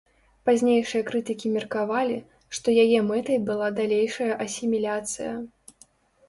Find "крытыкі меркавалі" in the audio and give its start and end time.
1.09-2.15